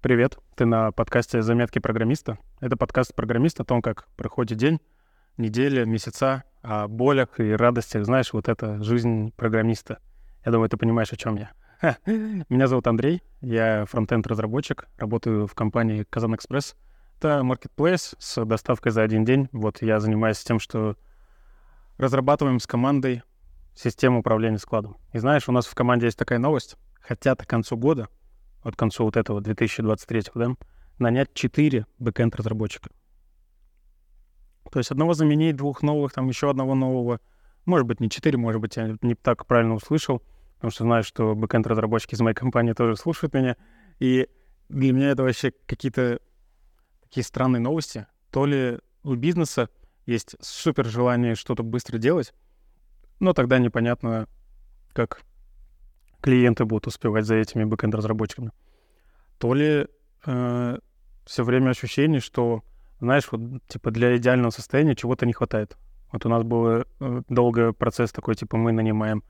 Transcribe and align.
Привет, 0.00 0.38
ты 0.54 0.64
на 0.64 0.92
подкасте 0.92 1.42
«Заметки 1.42 1.80
программиста». 1.80 2.38
Это 2.60 2.76
подкаст 2.76 3.16
программиста 3.16 3.64
о 3.64 3.66
том, 3.66 3.82
как 3.82 4.06
проходит 4.16 4.56
день, 4.56 4.80
неделя, 5.36 5.84
месяца, 5.86 6.44
о 6.62 6.86
болях 6.86 7.40
и 7.40 7.50
радостях. 7.50 8.04
Знаешь, 8.04 8.32
вот 8.32 8.48
это 8.48 8.80
жизнь 8.80 9.32
программиста. 9.32 9.98
Я 10.46 10.52
думаю, 10.52 10.68
ты 10.68 10.76
понимаешь, 10.76 11.12
о 11.12 11.16
чем 11.16 11.34
я. 11.34 11.50
Меня 12.06 12.68
зовут 12.68 12.86
Андрей, 12.86 13.24
я 13.40 13.86
фронтенд-разработчик, 13.86 14.86
работаю 14.98 15.48
в 15.48 15.54
компании 15.56 16.06
Казан 16.08 16.36
Экспресс. 16.36 16.76
Это 17.18 17.40
marketplace 17.40 18.14
с 18.20 18.44
доставкой 18.44 18.92
за 18.92 19.02
один 19.02 19.24
день. 19.24 19.48
Вот 19.50 19.82
я 19.82 19.98
занимаюсь 19.98 20.38
тем, 20.44 20.60
что 20.60 20.96
разрабатываем 21.96 22.60
с 22.60 22.68
командой 22.68 23.24
систему 23.74 24.20
управления 24.20 24.58
складом. 24.58 24.96
И 25.12 25.18
знаешь, 25.18 25.48
у 25.48 25.52
нас 25.52 25.66
в 25.66 25.74
команде 25.74 26.06
есть 26.06 26.18
такая 26.18 26.38
новость. 26.38 26.76
Хотят 27.00 27.42
к 27.42 27.48
концу 27.48 27.76
года 27.76 28.06
от 28.62 28.76
концу 28.76 29.04
вот 29.04 29.16
этого 29.16 29.40
2023, 29.40 30.22
да, 30.34 30.54
нанять 30.98 31.32
4 31.34 31.86
бэкэнд-разработчика. 31.98 32.90
То 34.70 34.78
есть 34.78 34.90
одного 34.90 35.14
заменить, 35.14 35.56
двух 35.56 35.82
новых, 35.82 36.12
там 36.12 36.28
еще 36.28 36.50
одного 36.50 36.74
нового. 36.74 37.20
Может 37.64 37.86
быть, 37.86 38.00
не 38.00 38.10
4, 38.10 38.36
может 38.36 38.60
быть, 38.60 38.76
я 38.76 38.96
не 39.02 39.14
так 39.14 39.46
правильно 39.46 39.74
услышал, 39.74 40.22
потому 40.56 40.70
что 40.70 40.84
знаю, 40.84 41.04
что 41.04 41.34
бэкэнд-разработчики 41.34 42.14
из 42.14 42.20
моей 42.20 42.34
компании 42.34 42.72
тоже 42.72 42.96
слушают 42.96 43.34
меня. 43.34 43.56
И 43.98 44.28
для 44.68 44.92
меня 44.92 45.10
это 45.10 45.22
вообще 45.22 45.52
какие-то 45.66 46.20
такие 47.02 47.24
странные 47.24 47.60
новости. 47.60 48.06
То 48.30 48.44
ли 48.44 48.78
у 49.02 49.14
бизнеса 49.14 49.70
есть 50.04 50.36
супер 50.40 50.86
желание 50.86 51.34
что-то 51.34 51.62
быстро 51.62 51.98
делать, 51.98 52.34
но 53.20 53.32
тогда 53.32 53.58
непонятно, 53.58 54.28
как 54.92 55.22
клиенты 56.20 56.64
будут 56.64 56.86
успевать 56.86 57.24
за 57.24 57.36
этими 57.36 57.64
бэкэнд-разработчиками, 57.64 58.52
то 59.38 59.54
ли 59.54 59.86
э, 60.26 60.78
все 61.24 61.44
время 61.44 61.70
ощущение, 61.70 62.20
что, 62.20 62.62
знаешь, 63.00 63.28
вот 63.30 63.40
типа 63.68 63.90
для 63.90 64.16
идеального 64.16 64.50
состояния 64.50 64.96
чего-то 64.96 65.26
не 65.26 65.32
хватает. 65.32 65.76
Вот 66.12 66.24
у 66.26 66.28
нас 66.28 66.42
был 66.42 66.66
э, 66.66 66.84
долгий 67.28 67.72
процесс 67.72 68.12
такой, 68.12 68.34
типа 68.34 68.56
мы 68.56 68.72
нанимаем 68.72 69.22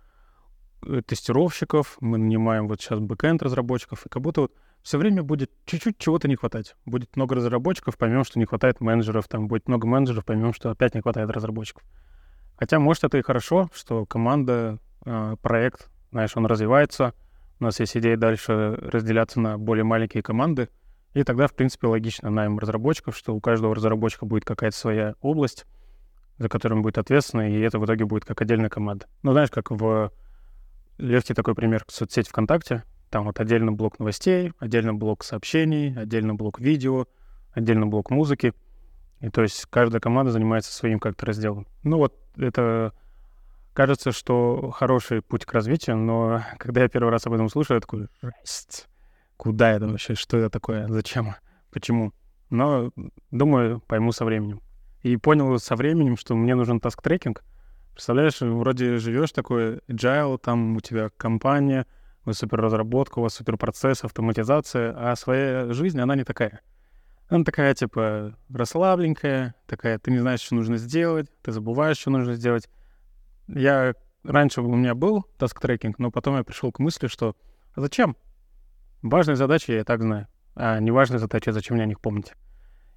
э, 0.87 1.03
тестировщиков, 1.03 1.99
мы 2.01 2.19
нанимаем 2.19 2.69
вот 2.69 2.81
сейчас 2.81 3.01
бэкэнд-разработчиков, 3.01 4.07
и 4.07 4.09
как 4.09 4.23
будто 4.23 4.43
вот 4.43 4.53
все 4.83 4.97
время 4.97 5.23
будет 5.23 5.51
чуть-чуть 5.67 5.99
чего-то 5.99 6.29
не 6.29 6.37
хватать. 6.37 6.77
Будет 6.87 7.15
много 7.17 7.35
разработчиков, 7.35 7.99
поймем, 7.99 8.25
что 8.25 8.39
не 8.39 8.47
хватает 8.47 8.81
менеджеров, 8.81 9.29
там 9.29 9.49
будет 9.49 9.69
много 9.69 9.87
менеджеров, 9.87 10.25
поймем, 10.25 10.55
что 10.55 10.71
опять 10.71 10.95
не 10.95 11.03
хватает 11.03 11.29
разработчиков. 11.31 11.83
Хотя, 12.57 12.79
может, 12.79 13.05
это 13.05 13.19
и 13.19 13.23
хорошо, 13.23 13.69
что 13.75 14.07
команда, 14.07 14.79
э, 15.05 15.37
проект 15.43 15.91
знаешь, 16.11 16.37
он 16.37 16.47
развивается, 16.47 17.15
у 17.61 17.65
нас 17.65 17.81
есть 17.81 17.97
идея 17.97 18.17
дальше 18.17 18.77
разделяться 18.81 19.41
на 19.41 19.59
более 19.59 19.85
маленькие 19.85 20.23
команды, 20.23 20.69
и 21.15 21.25
тогда, 21.25 21.47
в 21.47 21.55
принципе, 21.55 21.87
логично 21.87 22.31
найм 22.31 22.59
разработчиков, 22.59 23.17
что 23.17 23.35
у 23.35 23.41
каждого 23.41 23.75
разработчика 23.75 24.27
будет 24.27 24.45
какая-то 24.45 24.77
своя 24.77 25.15
область, 25.21 25.67
за 26.39 26.49
которым 26.49 26.83
будет 26.83 26.99
ответственный, 26.99 27.53
и 27.53 27.61
это 27.61 27.79
в 27.79 27.85
итоге 27.85 28.05
будет 28.05 28.25
как 28.25 28.41
отдельная 28.41 28.69
команда. 28.69 29.07
Ну, 29.23 29.33
знаешь, 29.33 29.51
как 29.51 29.71
в 29.71 30.13
легкий 30.99 31.35
такой 31.35 31.55
пример 31.55 31.85
соцсеть 31.89 32.29
ВКонтакте, 32.29 32.85
там 33.11 33.25
вот 33.25 33.41
отдельно 33.41 33.73
блок 33.73 33.99
новостей, 33.99 34.53
отдельно 34.59 34.95
блок 34.95 35.25
сообщений, 35.25 35.99
отдельно 35.99 36.35
блок 36.35 36.61
видео, 36.61 37.07
отдельно 37.53 37.87
блок 37.87 38.11
музыки. 38.11 38.53
И 39.21 39.31
то 39.31 39.43
есть 39.43 39.67
каждая 39.71 40.01
команда 40.01 40.31
занимается 40.31 40.73
своим 40.73 41.01
как-то 41.01 41.27
разделом. 41.27 41.67
Ну 41.83 41.99
вот 41.99 42.15
это 42.37 42.93
кажется, 43.79 44.11
что 44.11 44.73
хороший 44.73 45.23
путь 45.23 45.45
к 45.45 45.53
развитию, 45.53 45.97
но 45.97 46.43
когда 46.59 46.83
я 46.83 46.89
первый 46.89 47.11
раз 47.11 47.29
об 47.29 47.35
этом 47.35 47.47
услышал, 47.47 47.77
я 47.77 47.81
такой, 47.81 48.09
жесть, 48.21 48.89
куда 49.37 49.71
это 49.71 49.87
вообще, 49.87 50.17
что 50.17 50.37
это 50.37 50.51
такое, 50.51 50.89
зачем, 50.89 51.37
почему? 51.71 52.13
Но, 52.51 52.91
думаю, 53.31 53.81
пойму 53.87 54.11
со 54.11 54.25
временем. 54.25 54.63
И 55.03 55.17
понял 55.17 55.57
со 55.61 55.77
временем, 55.77 56.17
что 56.17 56.35
мне 56.35 56.57
нужен 56.57 56.81
task-tracking. 56.81 57.45
Представляешь, 57.93 58.41
вроде 58.41 58.99
живешь 58.99 59.31
такой 59.31 59.77
agile, 59.87 60.39
там 60.39 60.77
у 60.77 60.81
тебя 60.81 61.11
компания, 61.17 61.87
у 62.25 62.31
вас 62.31 62.39
суперразработка, 62.39 63.21
у 63.21 63.23
вас 63.23 63.35
суперпроцесс, 63.35 64.03
автоматизация, 64.03 64.93
а 64.99 65.15
своя 65.15 65.73
жизнь, 65.73 66.01
она 66.01 66.17
не 66.17 66.25
такая. 66.25 66.63
Она 67.29 67.45
такая, 67.45 67.75
типа, 67.75 68.37
расслабленькая, 68.53 69.55
такая, 69.69 70.01
ты 70.01 70.11
не 70.11 70.19
знаешь, 70.19 70.41
что 70.41 70.57
нужно 70.57 70.79
сделать, 70.79 71.29
ты 71.43 71.53
забываешь, 71.53 71.99
что 71.99 72.11
нужно 72.11 72.35
сделать. 72.35 72.69
Я 73.49 73.95
раньше 74.25 74.61
у 74.63 74.75
меня 74.75 74.95
был 74.95 75.25
task-tracking, 75.39 75.95
но 75.99 76.11
потом 76.11 76.37
я 76.37 76.45
пришел 76.45 76.71
к 76.71 76.79
мысли, 76.79 77.07
что 77.07 77.35
а 77.75 77.81
зачем? 77.81 78.17
Важные 79.03 79.37
задачи 79.37 79.71
я 79.71 79.81
и 79.81 79.85
так 79.85 80.03
знаю, 80.03 80.27
а 80.55 80.81
неважные 80.81 81.19
задачи, 81.19 81.51
зачем 81.51 81.77
мне 81.77 81.85
о 81.85 81.87
них 81.87 82.01
помнить? 82.01 82.35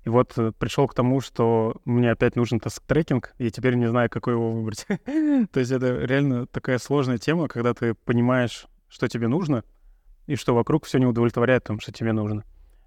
И 0.03 0.09
вот 0.09 0.35
э, 0.37 0.51
пришел 0.57 0.87
к 0.87 0.95
тому, 0.95 1.21
что 1.21 1.79
мне 1.85 2.11
опять 2.11 2.35
нужен 2.35 2.59
task-tracking, 2.59 3.33
и 3.37 3.51
теперь 3.51 3.75
не 3.75 3.87
знаю, 3.87 4.09
какой 4.09 4.33
его 4.33 4.51
выбрать. 4.51 4.87
То 5.05 5.59
есть 5.59 5.71
это 5.71 5.99
реально 5.99 6.47
такая 6.47 6.79
сложная 6.79 7.19
тема, 7.19 7.47
когда 7.47 7.75
ты 7.75 7.93
понимаешь, 7.93 8.65
что 8.89 9.07
тебе 9.07 9.27
нужно, 9.27 9.63
и 10.25 10.35
что 10.35 10.55
вокруг 10.55 10.85
все 10.85 10.97
не 10.97 11.05
удовлетворяет 11.05 11.65
тому, 11.65 11.79
что 11.79 11.91
тебе 11.91 12.13
нужно. 12.13 12.43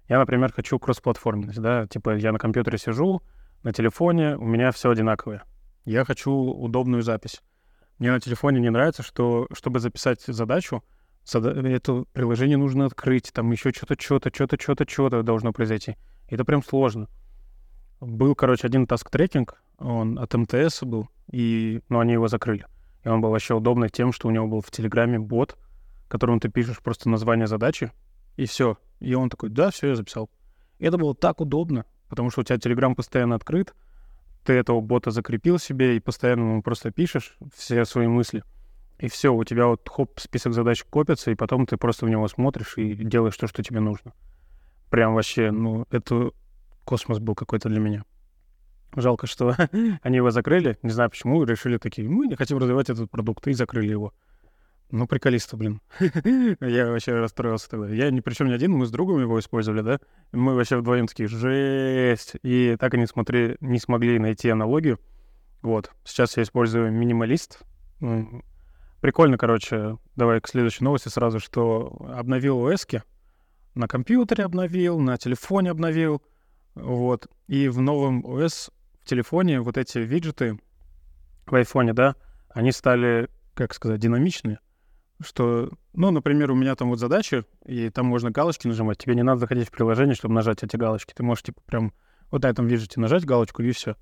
Я, 0.09 0.19
например, 0.19 0.51
хочу 0.51 0.77
кроссплатформенность, 0.77 1.61
да, 1.61 1.87
типа 1.87 2.17
я 2.17 2.31
на 2.31 2.37
компьютере 2.37 2.77
сижу, 2.77 3.23
на 3.63 3.71
телефоне, 3.71 4.35
у 4.37 4.45
меня 4.45 4.71
все 4.71 4.91
одинаковое. 4.91 5.43
Я 5.85 6.03
хочу 6.03 6.31
удобную 6.31 7.01
запись. 7.01 7.41
Мне 7.99 8.11
на 8.11 8.19
телефоне 8.19 8.59
не 8.59 8.69
нравится, 8.69 9.03
что 9.03 9.47
чтобы 9.53 9.79
записать 9.79 10.21
задачу, 10.21 10.83
это 11.25 12.05
приложение 12.13 12.57
нужно 12.57 12.85
открыть, 12.85 13.31
там 13.33 13.51
еще 13.51 13.71
что-то, 13.71 13.95
что-то, 13.99 14.29
что-то, 14.33 14.57
что-то, 14.59 14.87
что-то 14.87 15.23
должно 15.23 15.53
произойти. 15.53 15.95
Это 16.27 16.45
прям 16.45 16.63
сложно. 16.63 17.07
Был, 17.99 18.35
короче, 18.35 18.67
один 18.67 18.85
task-tracking, 18.85 19.55
он 19.79 20.19
от 20.19 20.33
МТС 20.33 20.83
был, 20.83 21.09
и, 21.31 21.81
ну, 21.89 21.99
они 21.99 22.13
его 22.13 22.27
закрыли. 22.27 22.65
И 23.03 23.07
он 23.07 23.21
был 23.21 23.29
вообще 23.29 23.55
удобный 23.55 23.89
тем, 23.89 24.11
что 24.11 24.27
у 24.27 24.31
него 24.31 24.47
был 24.47 24.61
в 24.61 24.71
Телеграме 24.71 25.19
бот, 25.19 25.57
которому 26.07 26.39
ты 26.39 26.49
пишешь 26.49 26.79
просто 26.79 27.09
название 27.09 27.47
задачи, 27.47 27.91
и 28.35 28.45
все. 28.45 28.77
И 28.99 29.13
он 29.15 29.29
такой, 29.29 29.49
да, 29.49 29.71
все, 29.71 29.89
я 29.89 29.95
записал. 29.95 30.29
И 30.79 30.85
это 30.85 30.97
было 30.97 31.15
так 31.15 31.39
удобно, 31.41 31.85
потому 32.09 32.29
что 32.29 32.41
у 32.41 32.43
тебя 32.43 32.57
Телеграм 32.57 32.95
постоянно 32.95 33.35
открыт, 33.35 33.73
ты 34.45 34.53
этого 34.53 34.79
бота 34.79 35.11
закрепил 35.11 35.57
себе 35.59 35.97
и 35.97 35.99
постоянно 35.99 36.41
ему 36.41 36.61
просто 36.61 36.91
пишешь 36.91 37.37
все 37.53 37.83
свои 37.85 38.07
мысли. 38.07 38.43
И 38.99 39.09
все, 39.09 39.33
у 39.33 39.43
тебя 39.43 39.67
вот 39.67 39.89
хоп, 39.89 40.19
список 40.19 40.53
задач 40.53 40.83
копится, 40.83 41.31
и 41.31 41.35
потом 41.35 41.65
ты 41.65 41.75
просто 41.75 42.05
в 42.05 42.09
него 42.09 42.27
смотришь 42.27 42.77
и 42.77 42.93
делаешь 42.93 43.35
то, 43.35 43.47
что 43.47 43.61
тебе 43.61 43.81
нужно. 43.81 44.13
Прям 44.89 45.15
вообще, 45.15 45.51
ну, 45.51 45.85
это 45.89 46.31
космос 46.85 47.19
был 47.19 47.35
какой-то 47.35 47.67
для 47.67 47.79
меня. 47.79 48.05
Жалко, 48.95 49.27
что 49.27 49.53
они 50.01 50.17
его 50.17 50.31
закрыли. 50.31 50.77
Не 50.81 50.91
знаю 50.91 51.09
почему, 51.09 51.43
решили 51.43 51.77
такие, 51.77 52.07
мы 52.07 52.27
не 52.27 52.35
хотим 52.35 52.57
развивать 52.59 52.89
этот 52.89 53.11
продукт, 53.11 53.45
и 53.47 53.53
закрыли 53.53 53.91
его. 53.91 54.13
Ну, 54.91 55.07
приколисто, 55.07 55.57
блин. 55.57 55.81
я 56.61 56.89
вообще 56.89 57.13
расстроился 57.13 57.69
тогда. 57.69 57.89
Я 57.89 58.11
ни 58.11 58.19
при 58.19 58.33
чем 58.33 58.47
не 58.47 58.53
один, 58.53 58.71
мы 58.71 58.85
с 58.85 58.91
другом 58.91 59.19
его 59.19 59.39
использовали, 59.39 59.81
да? 59.81 59.99
Мы 60.31 60.55
вообще 60.55 60.77
вдвоем 60.77 61.07
такие, 61.07 61.27
жесть. 61.27 62.35
И 62.43 62.77
так 62.79 62.93
и 62.93 62.97
не, 62.97 63.07
смотри, 63.07 63.57
не 63.61 63.79
смогли 63.79 64.19
найти 64.19 64.49
аналогию. 64.49 64.99
Вот. 65.61 65.91
Сейчас 66.03 66.37
я 66.37 66.43
использую 66.43 66.91
минималист. 66.91 67.59
Прикольно, 69.01 69.37
короче. 69.37 69.97
Давай 70.15 70.39
к 70.39 70.47
следующей 70.47 70.83
новости 70.83 71.09
сразу, 71.09 71.39
что 71.39 71.97
обновил 72.13 72.59
ос 72.59 72.85
На 73.73 73.87
компьютере 73.87 74.45
обновил, 74.45 74.99
на 74.99 75.17
телефоне 75.17 75.71
обновил. 75.71 76.21
Вот. 76.75 77.27
И 77.47 77.69
в 77.69 77.81
новом 77.81 78.23
ОС 78.23 78.69
в 79.01 79.07
телефоне 79.07 79.61
вот 79.61 79.77
эти 79.77 79.97
виджеты 79.97 80.59
в 81.47 81.55
айфоне, 81.55 81.93
да, 81.93 82.15
они 82.49 82.71
стали, 82.71 83.29
как 83.55 83.73
сказать, 83.73 83.99
динамичные 83.99 84.59
что, 85.21 85.71
ну, 85.93 86.11
например, 86.11 86.51
у 86.51 86.55
меня 86.55 86.75
там 86.75 86.89
вот 86.89 86.99
задача, 86.99 87.45
и 87.65 87.89
там 87.89 88.05
можно 88.05 88.31
галочки 88.31 88.67
нажимать. 88.67 88.97
Тебе 88.97 89.15
не 89.15 89.23
надо 89.23 89.39
заходить 89.39 89.69
в 89.69 89.71
приложение, 89.71 90.15
чтобы 90.15 90.33
нажать 90.33 90.63
эти 90.63 90.75
галочки. 90.75 91.13
Ты 91.13 91.23
можешь, 91.23 91.43
типа, 91.43 91.61
прям 91.65 91.93
вот 92.31 92.43
на 92.43 92.47
этом 92.47 92.67
виджете 92.67 92.99
нажать 92.99 93.25
галочку, 93.25 93.63
и 93.63 93.71
все. 93.71 93.95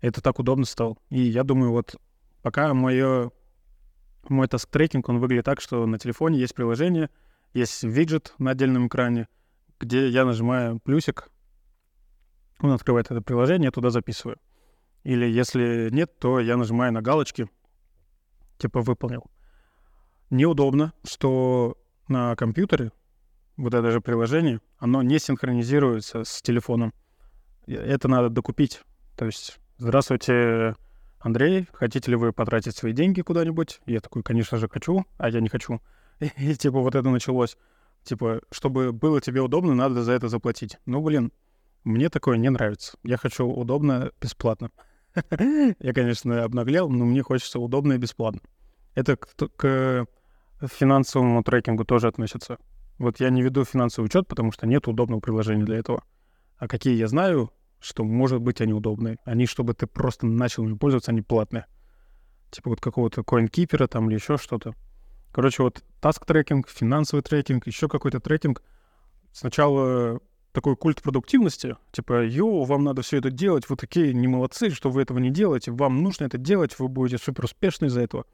Это 0.00 0.20
так 0.20 0.38
удобно 0.38 0.64
стало. 0.64 0.96
И 1.10 1.20
я 1.20 1.44
думаю, 1.44 1.70
вот 1.72 1.96
пока 2.42 2.74
мое, 2.74 3.30
мой 4.28 4.46
task-tracking, 4.48 5.08
он 5.08 5.18
выглядит 5.18 5.44
так, 5.44 5.60
что 5.60 5.86
на 5.86 5.98
телефоне 5.98 6.38
есть 6.38 6.54
приложение, 6.54 7.10
есть 7.54 7.82
виджет 7.84 8.34
на 8.38 8.50
отдельном 8.50 8.88
экране, 8.88 9.28
где 9.78 10.08
я 10.08 10.24
нажимаю 10.24 10.80
плюсик, 10.80 11.30
он 12.60 12.72
открывает 12.72 13.10
это 13.10 13.22
приложение, 13.22 13.66
я 13.66 13.70
туда 13.70 13.90
записываю. 13.90 14.38
Или 15.04 15.26
если 15.26 15.88
нет, 15.90 16.18
то 16.18 16.40
я 16.40 16.56
нажимаю 16.56 16.92
на 16.92 17.00
галочки, 17.00 17.48
типа 18.58 18.80
выполнил 18.80 19.24
неудобно, 20.30 20.92
что 21.04 21.76
на 22.08 22.36
компьютере 22.36 22.92
вот 23.56 23.74
это 23.74 23.90
же 23.90 24.00
приложение, 24.00 24.60
оно 24.78 25.02
не 25.02 25.18
синхронизируется 25.18 26.24
с 26.24 26.40
телефоном. 26.42 26.94
Это 27.66 28.08
надо 28.08 28.30
докупить. 28.30 28.82
То 29.16 29.26
есть, 29.26 29.58
здравствуйте, 29.78 30.76
Андрей, 31.18 31.66
хотите 31.72 32.10
ли 32.12 32.16
вы 32.16 32.32
потратить 32.32 32.76
свои 32.76 32.92
деньги 32.92 33.20
куда-нибудь? 33.20 33.80
Я 33.86 34.00
такой, 34.00 34.22
конечно 34.22 34.58
же, 34.58 34.68
хочу, 34.68 35.04
а 35.18 35.28
я 35.28 35.40
не 35.40 35.48
хочу. 35.48 35.80
И, 36.20 36.54
типа 36.54 36.80
вот 36.80 36.94
это 36.94 37.10
началось. 37.10 37.56
Типа, 38.04 38.40
чтобы 38.50 38.92
было 38.92 39.20
тебе 39.20 39.40
удобно, 39.40 39.74
надо 39.74 40.02
за 40.02 40.12
это 40.12 40.28
заплатить. 40.28 40.78
Ну, 40.86 41.02
блин, 41.02 41.32
мне 41.84 42.08
такое 42.08 42.38
не 42.38 42.48
нравится. 42.48 42.96
Я 43.02 43.16
хочу 43.16 43.44
удобно, 43.46 44.12
бесплатно. 44.20 44.70
Я, 45.80 45.92
конечно, 45.92 46.44
обнаглел, 46.44 46.88
но 46.88 47.04
мне 47.04 47.22
хочется 47.22 47.58
удобно 47.58 47.94
и 47.94 47.98
бесплатно. 47.98 48.40
Это 48.94 49.16
к, 49.16 49.28
к 49.56 50.06
финансовому 50.66 51.42
трекингу 51.42 51.84
тоже 51.84 52.08
относится. 52.08 52.58
Вот 52.98 53.20
я 53.20 53.30
не 53.30 53.42
веду 53.42 53.64
финансовый 53.64 54.06
учет, 54.06 54.26
потому 54.26 54.50
что 54.50 54.66
нет 54.66 54.88
удобного 54.88 55.20
приложения 55.20 55.64
для 55.64 55.78
этого. 55.78 56.02
А 56.56 56.66
какие 56.66 56.96
я 56.96 57.06
знаю, 57.06 57.52
что, 57.80 58.04
может 58.04 58.40
быть, 58.40 58.60
они 58.60 58.72
удобные. 58.72 59.18
Они, 59.24 59.46
чтобы 59.46 59.74
ты 59.74 59.86
просто 59.86 60.26
начал 60.26 60.64
ими 60.64 60.74
пользоваться, 60.76 61.12
они 61.12 61.22
платные. 61.22 61.66
Типа 62.50 62.70
вот 62.70 62.80
какого-то 62.80 63.20
CoinKeeper 63.20 63.86
там 63.86 64.08
или 64.08 64.16
еще 64.16 64.36
что-то. 64.36 64.74
Короче, 65.32 65.62
вот 65.62 65.84
task 66.00 66.24
трекинг, 66.26 66.68
финансовый 66.68 67.20
трекинг, 67.20 67.66
еще 67.66 67.88
какой-то 67.88 68.18
трекинг. 68.18 68.62
Сначала 69.32 70.20
такой 70.52 70.74
культ 70.74 71.02
продуктивности, 71.02 71.76
типа, 71.92 72.24
йоу, 72.24 72.64
вам 72.64 72.82
надо 72.82 73.02
все 73.02 73.18
это 73.18 73.30
делать, 73.30 73.68
вы 73.68 73.76
такие 73.76 74.12
не 74.12 74.26
молодцы, 74.26 74.70
что 74.70 74.90
вы 74.90 75.02
этого 75.02 75.18
не 75.18 75.30
делаете, 75.30 75.70
вам 75.70 76.02
нужно 76.02 76.24
это 76.24 76.38
делать, 76.38 76.78
вы 76.78 76.88
будете 76.88 77.22
супер 77.22 77.44
успешны 77.44 77.86
из-за 77.86 78.00
этого. 78.00 78.24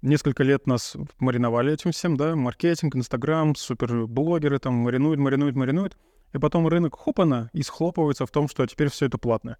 Несколько 0.00 0.42
лет 0.44 0.66
нас 0.66 0.96
мариновали 1.18 1.72
этим 1.72 1.90
всем, 1.92 2.16
да, 2.16 2.36
маркетинг, 2.36 2.94
инстаграм, 2.94 3.54
супер 3.56 4.06
блогеры 4.06 4.58
там 4.58 4.74
маринуют, 4.74 5.18
маринуют, 5.18 5.56
маринуют, 5.56 5.98
и 6.32 6.38
потом 6.38 6.68
рынок 6.68 6.96
хопана 6.96 7.50
и 7.52 7.62
схлопывается 7.62 8.26
в 8.26 8.30
том, 8.30 8.48
что 8.48 8.66
теперь 8.66 8.90
все 8.90 9.06
это 9.06 9.18
платное 9.18 9.58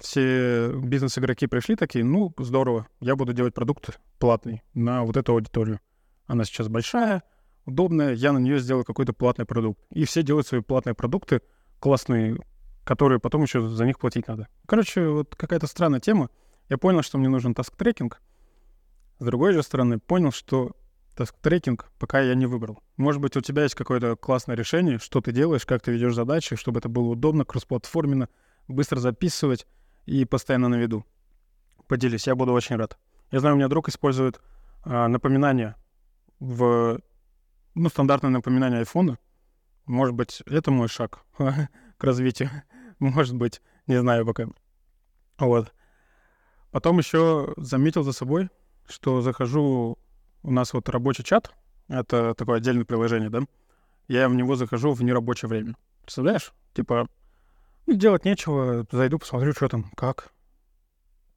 все 0.00 0.72
бизнес-игроки 0.72 1.46
пришли 1.46 1.76
такие, 1.76 2.04
ну, 2.04 2.32
здорово, 2.38 2.86
я 3.00 3.16
буду 3.16 3.32
делать 3.32 3.54
продукт 3.54 3.98
платный 4.18 4.62
на 4.74 5.02
вот 5.02 5.16
эту 5.16 5.32
аудиторию. 5.32 5.80
Она 6.26 6.44
сейчас 6.44 6.68
большая, 6.68 7.22
удобная, 7.64 8.14
я 8.14 8.32
на 8.32 8.38
нее 8.38 8.58
сделаю 8.58 8.84
какой-то 8.84 9.12
платный 9.12 9.44
продукт. 9.44 9.80
И 9.92 10.04
все 10.04 10.22
делают 10.22 10.46
свои 10.46 10.60
платные 10.60 10.94
продукты, 10.94 11.42
классные, 11.80 12.36
которые 12.84 13.18
потом 13.18 13.42
еще 13.42 13.66
за 13.66 13.84
них 13.86 13.98
платить 13.98 14.28
надо. 14.28 14.48
Короче, 14.66 15.08
вот 15.08 15.34
какая-то 15.34 15.66
странная 15.66 16.00
тема. 16.00 16.30
Я 16.68 16.78
понял, 16.78 17.02
что 17.02 17.18
мне 17.18 17.28
нужен 17.28 17.54
task-tracking. 17.54 18.18
С 19.18 19.24
другой 19.24 19.52
же 19.52 19.62
стороны, 19.62 19.98
понял, 19.98 20.32
что 20.32 20.72
task-tracking 21.16 21.86
пока 21.98 22.20
я 22.20 22.34
не 22.34 22.46
выбрал. 22.46 22.82
Может 22.96 23.20
быть, 23.20 23.36
у 23.36 23.40
тебя 23.40 23.64
есть 23.64 23.74
какое-то 23.74 24.14
классное 24.16 24.54
решение, 24.54 24.98
что 24.98 25.20
ты 25.20 25.32
делаешь, 25.32 25.66
как 25.66 25.82
ты 25.82 25.90
ведешь 25.90 26.14
задачи, 26.14 26.56
чтобы 26.56 26.78
это 26.78 26.88
было 26.88 27.08
удобно, 27.08 27.44
кроссплатформенно, 27.44 28.28
быстро 28.68 29.00
записывать, 29.00 29.66
и 30.08 30.24
постоянно 30.24 30.68
на 30.68 30.76
виду. 30.76 31.04
Поделись, 31.86 32.26
я 32.26 32.34
буду 32.34 32.52
очень 32.52 32.76
рад. 32.76 32.98
Я 33.30 33.40
знаю, 33.40 33.56
у 33.56 33.58
меня 33.58 33.68
друг 33.68 33.88
использует 33.88 34.40
а, 34.84 35.06
напоминания 35.08 35.76
в... 36.40 37.00
Ну, 37.74 37.88
стандартное 37.90 38.30
напоминание 38.30 38.80
айфона. 38.80 39.18
Может 39.84 40.14
быть, 40.14 40.42
это 40.46 40.70
мой 40.70 40.88
шаг 40.88 41.24
к 41.36 42.04
развитию. 42.04 42.50
Может 42.98 43.36
быть, 43.36 43.60
не 43.86 44.00
знаю 44.00 44.24
пока. 44.24 44.46
Вот. 45.38 45.74
Потом 46.70 46.98
еще 46.98 47.52
заметил 47.56 48.02
за 48.02 48.12
собой, 48.12 48.48
что 48.88 49.22
захожу... 49.22 49.98
У 50.42 50.50
нас 50.50 50.72
вот 50.72 50.88
рабочий 50.88 51.24
чат. 51.24 51.52
Это 51.88 52.34
такое 52.34 52.58
отдельное 52.58 52.84
приложение, 52.84 53.30
да? 53.30 53.40
Я 54.06 54.28
в 54.28 54.34
него 54.34 54.56
захожу 54.56 54.92
в 54.92 55.02
нерабочее 55.02 55.48
время. 55.48 55.76
Представляешь? 56.02 56.52
Типа, 56.74 57.08
ну, 57.86 57.94
делать 57.94 58.24
нечего, 58.24 58.86
зайду, 58.92 59.18
посмотрю, 59.18 59.52
что 59.52 59.68
там, 59.68 59.90
как. 59.96 60.32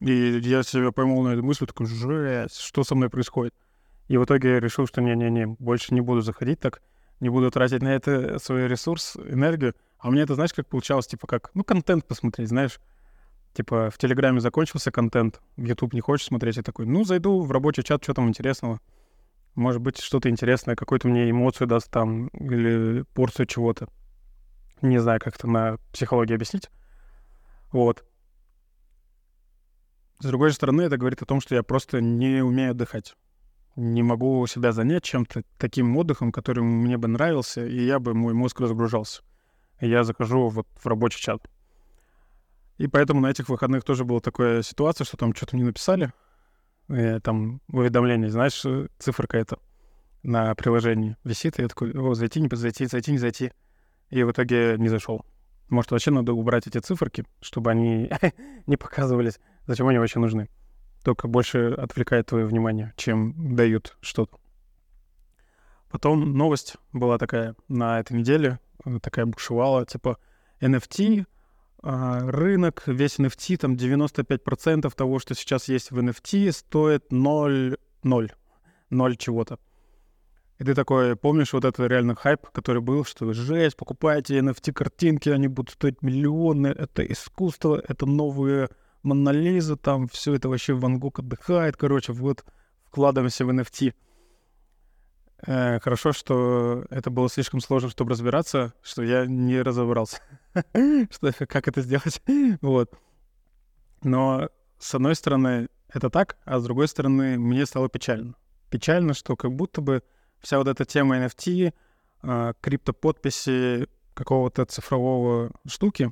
И 0.02 0.40
я 0.44 0.64
себя 0.64 0.92
поймал 0.92 1.22
на 1.22 1.30
эту 1.30 1.44
мысль, 1.44 1.66
такой, 1.66 1.86
жесть, 1.86 2.58
что 2.58 2.84
со 2.84 2.96
мной 2.96 3.10
происходит. 3.10 3.54
И 4.08 4.18
в 4.18 4.26
итоге 4.26 4.54
я 4.56 4.60
решил, 4.60 4.88
что 4.88 5.02
не-не-не, 5.02 5.46
больше 5.46 5.94
не 5.94 6.02
буду 6.02 6.22
заходить 6.22 6.60
так, 6.60 6.82
не 7.22 7.30
буду 7.30 7.52
тратить 7.52 7.82
на 7.82 7.96
это 7.96 8.40
свой 8.40 8.68
ресурс, 8.68 9.16
энергию. 9.16 9.76
А 10.00 10.10
меня 10.10 10.24
это, 10.24 10.36
знаешь, 10.36 10.54
как 10.54 10.68
получалось, 10.68 11.08
типа 11.08 11.28
как, 11.28 11.52
ну, 11.54 11.64
контент 11.64 12.06
посмотреть, 12.06 12.50
знаешь. 12.50 12.80
Типа 13.54 13.90
в 13.90 13.98
Телеграме 13.98 14.40
закончился 14.40 14.92
контент, 14.92 15.42
YouTube 15.58 15.94
не 15.94 16.02
хочешь 16.02 16.28
смотреть, 16.28 16.58
я 16.58 16.64
такой, 16.64 16.86
ну, 16.86 17.04
зайду 17.04 17.42
в 17.42 17.52
рабочий 17.52 17.84
чат, 17.84 18.04
что 18.04 18.14
там 18.14 18.30
интересного. 18.30 18.80
Может 19.56 19.82
быть, 19.82 20.00
что-то 20.00 20.30
интересное, 20.30 20.78
какую-то 20.78 21.10
мне 21.10 21.30
эмоцию 21.30 21.68
даст 21.68 21.92
там, 21.92 22.28
или 22.28 23.04
порцию 23.14 23.48
чего-то. 23.48 23.90
Не 24.82 25.00
знаю, 25.00 25.20
как 25.20 25.36
это 25.36 25.48
на 25.48 25.78
психологии 25.92 26.34
объяснить. 26.34 26.70
Вот. 27.72 28.06
С 30.20 30.26
другой 30.26 30.54
стороны, 30.54 30.84
это 30.84 30.98
говорит 30.98 31.22
о 31.22 31.26
том, 31.26 31.42
что 31.42 31.56
я 31.56 31.64
просто 31.64 32.00
не 32.00 32.42
умею 32.42 32.72
отдыхать. 32.72 33.16
Не 33.76 34.04
могу 34.04 34.46
себя 34.48 34.72
занять 34.72 35.04
чем-то 35.04 35.44
таким 35.58 35.96
отдыхом, 35.98 36.32
который 36.32 36.64
мне 36.64 36.98
бы 36.98 37.08
нравился, 37.08 37.66
и 37.66 37.84
я 37.84 38.00
бы, 38.00 38.14
мой 38.14 38.34
мозг 38.34 38.60
разгружался. 38.62 39.24
Я 39.82 40.04
захожу 40.04 40.48
вот 40.48 40.68
в 40.76 40.86
рабочий 40.86 41.20
чат. 41.20 41.42
И 42.82 42.88
поэтому 42.88 43.22
на 43.22 43.28
этих 43.30 43.48
выходных 43.48 43.84
тоже 43.84 44.06
была 44.06 44.22
такая 44.22 44.64
ситуация, 44.64 45.06
что 45.06 45.16
там 45.16 45.36
что-то 45.36 45.56
мне 45.56 45.66
написали, 45.66 46.12
и, 46.90 46.94
э, 46.94 47.20
там 47.20 47.62
уведомление, 47.72 48.32
знаешь, 48.32 48.66
циферка 48.98 49.38
это 49.38 49.60
на 50.24 50.56
приложении 50.56 51.16
висит, 51.24 51.60
и 51.60 51.62
я 51.62 51.68
такой, 51.68 51.94
о, 51.94 52.16
зайти, 52.16 52.42
не 52.42 52.50
зайти, 52.52 52.88
зайти, 52.88 53.12
не 53.12 53.20
зайти 53.20 53.52
и 54.10 54.24
в 54.24 54.32
итоге 54.32 54.78
не 54.80 54.90
зашел. 54.90 55.24
Может, 55.70 55.92
вообще 55.92 56.10
надо 56.10 56.34
убрать 56.34 56.66
эти 56.66 56.80
циферки, 56.80 57.24
чтобы 57.40 57.70
они 57.70 58.12
не 58.66 58.78
показывались, 58.78 59.40
зачем 59.68 59.88
они 59.88 60.00
вообще 60.00 60.18
нужны. 60.18 60.50
Только 61.04 61.28
больше 61.28 61.76
отвлекает 61.78 62.26
твое 62.26 62.48
внимание, 62.48 62.94
чем 62.98 63.56
дают 63.56 63.96
что-то. 64.02 64.40
Потом 65.92 66.34
новость 66.36 66.78
была 66.94 67.20
такая 67.20 67.56
на 67.68 68.00
этой 68.00 68.18
неделе, 68.18 68.60
э, 68.86 68.98
такая 69.00 69.28
бушевала, 69.28 69.86
типа 69.86 70.18
NFT, 70.62 71.28
рынок, 71.82 72.84
весь 72.86 73.20
NFT, 73.20 73.58
там 73.58 73.74
95% 73.74 74.92
того, 74.96 75.20
что 75.20 75.34
сейчас 75.34 75.68
есть 75.68 75.92
в 75.92 75.98
NFT, 75.98 76.52
стоит 76.52 77.12
0, 77.12 77.78
0, 78.04 78.32
0 78.90 79.18
чего-то. 79.18 79.60
И 80.60 80.64
ты 80.64 80.76
такой, 80.76 81.16
помнишь 81.16 81.54
вот 81.54 81.66
этот 81.66 81.90
реально 81.90 82.14
хайп, 82.14 82.48
который 82.50 82.84
был, 82.84 83.04
что 83.04 83.34
жесть, 83.34 83.76
покупайте 83.76 84.38
NFT-картинки, 84.38 85.30
они 85.30 85.48
будут 85.48 85.72
стоить 85.72 86.04
миллионы, 86.04 86.68
это 86.68 87.04
искусство, 87.04 87.82
это 87.88 88.06
новые 88.06 88.70
Монолиза, 89.02 89.76
там 89.76 90.08
все 90.08 90.36
это 90.36 90.50
вообще 90.50 90.74
Ван 90.74 91.00
Гог 91.00 91.18
отдыхает, 91.18 91.78
короче, 91.78 92.14
вот 92.14 92.46
вкладываемся 92.86 93.44
в 93.44 93.50
NFT. 93.50 93.96
Э, 95.48 95.80
хорошо, 95.80 96.14
что 96.14 96.86
это 96.90 97.10
было 97.10 97.30
слишком 97.30 97.62
сложно, 97.62 97.90
чтобы 97.90 98.12
разбираться, 98.12 98.74
что 98.82 99.02
я 99.02 99.26
не 99.26 99.62
разобрался, 99.62 100.22
что, 101.10 101.34
как 101.48 101.68
это 101.68 101.82
сделать. 101.82 102.22
вот. 102.62 102.94
Но, 104.04 104.50
с 104.78 104.94
одной 104.94 105.16
стороны, 105.16 105.70
это 105.90 106.10
так, 106.10 106.38
а 106.46 106.60
с 106.60 106.64
другой 106.64 106.88
стороны, 106.88 107.38
мне 107.38 107.66
стало 107.66 107.90
печально. 107.90 108.36
Печально, 108.70 109.14
что 109.14 109.36
как 109.36 109.52
будто 109.52 109.82
бы 109.82 110.04
вся 110.40 110.58
вот 110.58 110.68
эта 110.68 110.86
тема 110.86 111.18
NFT, 111.18 111.74
э, 112.24 112.54
криптоподписи 112.62 113.88
какого-то 114.14 114.66
цифрового 114.66 115.52
штуки, 115.68 116.12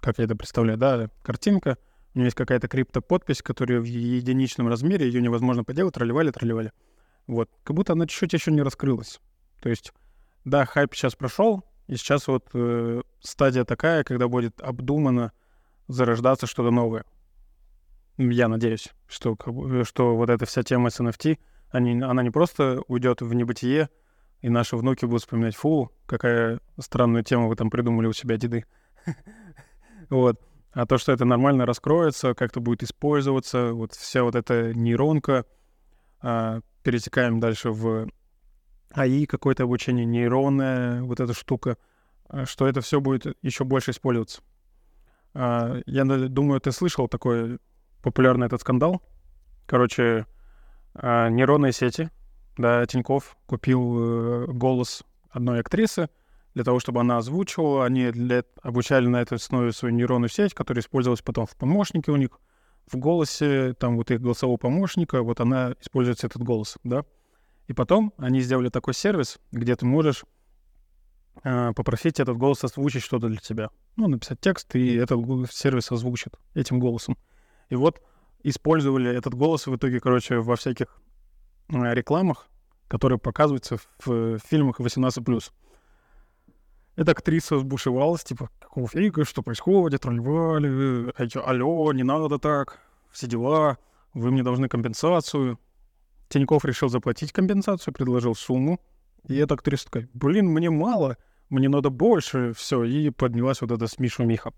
как 0.00 0.18
я 0.18 0.24
это 0.24 0.36
представляю, 0.36 0.78
да, 0.78 1.10
картинка, 1.22 1.78
у 2.14 2.18
нее 2.18 2.26
есть 2.26 2.36
какая-то 2.36 2.68
криптоподпись, 2.68 3.40
которая 3.40 3.80
в 3.80 3.84
единичном 3.84 4.68
размере, 4.68 5.06
ее 5.06 5.22
невозможно 5.22 5.62
поделать, 5.62 5.94
тролливали, 5.94 6.30
тролливали. 6.30 6.72
Вот, 7.30 7.50
как 7.62 7.76
будто 7.76 7.92
она 7.92 8.06
чуть-чуть 8.06 8.32
еще 8.32 8.50
не 8.50 8.62
раскрылась. 8.62 9.20
То 9.60 9.68
есть, 9.68 9.92
да, 10.44 10.64
хайп 10.64 10.94
сейчас 10.94 11.14
прошел, 11.14 11.64
и 11.86 11.96
сейчас 11.96 12.26
вот 12.28 12.48
э, 12.54 13.02
стадия 13.20 13.64
такая, 13.64 14.04
когда 14.04 14.28
будет 14.28 14.60
обдуманно 14.60 15.32
зарождаться 15.88 16.46
что-то 16.46 16.70
новое. 16.70 17.04
Я 18.16 18.48
надеюсь, 18.48 18.88
что, 19.06 19.36
что 19.84 20.16
вот 20.16 20.30
эта 20.30 20.46
вся 20.46 20.62
тема 20.62 20.90
с 20.90 21.00
NFT— 21.00 21.38
они, 21.70 22.00
она 22.02 22.22
не 22.22 22.30
просто 22.30 22.82
уйдет 22.88 23.20
в 23.22 23.32
небытие, 23.32 23.88
и 24.40 24.48
наши 24.48 24.76
внуки 24.76 25.04
будут 25.04 25.22
вспоминать, 25.22 25.56
фу, 25.56 25.92
какая 26.06 26.60
странную 26.78 27.24
тему 27.24 27.48
вы 27.48 27.56
там 27.56 27.70
придумали 27.70 28.06
у 28.06 28.12
себя, 28.12 28.36
деды. 28.36 28.64
вот. 30.10 30.40
А 30.72 30.86
то, 30.86 30.98
что 30.98 31.10
это 31.10 31.24
нормально 31.24 31.66
раскроется, 31.66 32.34
как-то 32.34 32.60
будет 32.60 32.84
использоваться, 32.84 33.72
вот 33.72 33.92
вся 33.92 34.22
вот 34.22 34.36
эта 34.36 34.72
нейронка, 34.72 35.44
перетекаем 36.82 37.40
дальше 37.40 37.70
в 37.70 38.08
АИ, 38.92 39.26
какое-то 39.26 39.64
обучение, 39.64 40.04
нейронная 40.04 41.02
вот 41.02 41.20
эта 41.20 41.32
штука, 41.32 41.76
а, 42.28 42.46
что 42.46 42.66
это 42.66 42.80
все 42.80 43.00
будет 43.00 43.36
еще 43.42 43.64
больше 43.64 43.92
использоваться. 43.92 44.42
А, 45.34 45.80
я 45.86 46.04
думаю, 46.04 46.60
ты 46.60 46.72
слышал 46.72 47.08
такой 47.08 47.58
популярный 48.02 48.46
этот 48.46 48.60
скандал. 48.60 49.02
Короче, 49.66 50.26
а, 50.94 51.28
нейронные 51.28 51.72
сети. 51.72 52.10
Да, 52.56 52.84
Тиньков 52.84 53.38
купил 53.46 53.96
э, 53.98 54.46
голос 54.48 55.04
одной 55.30 55.60
актрисы 55.60 56.10
для 56.52 56.64
того, 56.64 56.78
чтобы 56.78 57.00
она 57.00 57.16
озвучивала. 57.16 57.86
Они 57.86 58.10
для, 58.10 58.44
обучали 58.60 59.06
на 59.06 59.22
этой 59.22 59.36
основе 59.36 59.72
свою 59.72 59.94
нейронную 59.94 60.28
сеть, 60.28 60.52
которая 60.52 60.82
использовалась 60.82 61.22
потом 61.22 61.46
в 61.46 61.56
помощнике 61.56 62.10
у 62.10 62.16
них, 62.16 62.38
в 62.90 62.96
голосе, 62.96 63.74
там 63.74 63.96
вот 63.96 64.10
их 64.10 64.20
голосового 64.20 64.56
помощника, 64.56 65.22
вот 65.22 65.40
она 65.40 65.74
используется 65.80 66.26
этот 66.26 66.42
голос, 66.42 66.76
да. 66.84 67.04
И 67.68 67.72
потом 67.72 68.12
они 68.18 68.40
сделали 68.40 68.68
такой 68.68 68.94
сервис, 68.94 69.38
где 69.52 69.76
ты 69.76 69.86
можешь 69.86 70.24
э, 71.44 71.72
попросить 71.74 72.18
этот 72.18 72.36
голос 72.36 72.64
озвучить 72.64 73.02
что-то 73.02 73.28
для 73.28 73.38
тебя. 73.38 73.70
Ну, 73.96 74.08
написать 74.08 74.40
текст, 74.40 74.74
и 74.74 74.96
этот 74.96 75.20
сервис 75.52 75.92
озвучит 75.92 76.36
этим 76.54 76.80
голосом. 76.80 77.16
И 77.68 77.76
вот 77.76 78.02
использовали 78.42 79.14
этот 79.14 79.34
голос 79.34 79.66
в 79.66 79.76
итоге, 79.76 80.00
короче, 80.00 80.38
во 80.38 80.56
всяких 80.56 81.00
э, 81.68 81.94
рекламах, 81.94 82.48
которые 82.88 83.18
показываются 83.18 83.76
в, 83.76 84.06
в 84.06 84.38
фильмах 84.38 84.80
18+. 84.80 85.52
Эта 87.00 87.12
актриса 87.12 87.58
сбушевалась, 87.58 88.22
типа, 88.24 88.50
какого 88.60 88.86
фига, 88.86 89.24
что 89.24 89.42
происходит, 89.42 90.04
ролевали, 90.04 91.10
алло, 91.38 91.90
не 91.94 92.02
надо 92.02 92.38
так, 92.38 92.78
все 93.10 93.26
дела, 93.26 93.78
вы 94.12 94.30
мне 94.30 94.42
должны 94.42 94.68
компенсацию. 94.68 95.58
Тиньков 96.28 96.66
решил 96.66 96.90
заплатить 96.90 97.32
компенсацию, 97.32 97.94
предложил 97.94 98.34
сумму, 98.34 98.82
и 99.26 99.34
эта 99.36 99.54
актриса 99.54 99.86
такая, 99.86 100.10
блин, 100.12 100.48
мне 100.48 100.68
мало, 100.68 101.16
мне 101.48 101.70
надо 101.70 101.88
больше, 101.88 102.52
все, 102.52 102.84
и 102.84 103.08
поднялась 103.08 103.62
вот 103.62 103.70
эта 103.70 103.86
Смиша 103.86 104.24
Миха. 104.26 104.52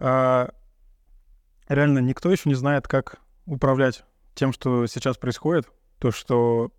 А, 0.00 0.52
реально 1.68 2.00
никто 2.00 2.28
еще 2.28 2.48
не 2.48 2.56
знает, 2.56 2.88
как 2.88 3.20
управлять 3.46 4.04
тем, 4.34 4.52
что 4.52 4.86
сейчас 4.88 5.16
происходит. 5.16 5.70
То, 6.00 6.10
что 6.10 6.72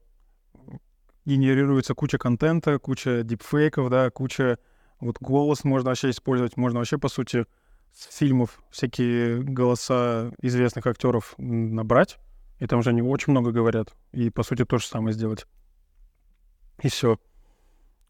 генерируется 1.25 1.93
куча 1.93 2.17
контента, 2.17 2.79
куча 2.79 3.23
дипфейков, 3.23 3.89
да, 3.89 4.09
куча... 4.09 4.57
Вот 4.99 5.17
голос 5.19 5.63
можно 5.63 5.89
вообще 5.89 6.11
использовать, 6.11 6.55
можно 6.55 6.79
вообще, 6.79 6.97
по 6.97 7.09
сути, 7.09 7.45
с 7.93 8.15
фильмов 8.15 8.63
всякие 8.69 9.41
голоса 9.41 10.31
известных 10.41 10.87
актеров 10.87 11.35
набрать, 11.37 12.17
и 12.59 12.67
там 12.67 12.81
же 12.81 12.91
они 12.91 13.01
очень 13.01 13.31
много 13.31 13.51
говорят, 13.51 13.93
и, 14.11 14.29
по 14.29 14.43
сути, 14.43 14.63
то 14.65 14.77
же 14.77 14.87
самое 14.87 15.13
сделать. 15.13 15.45
И 16.81 16.89
все. 16.89 17.19